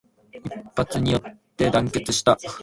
[0.73, 2.35] 一揆によって団結した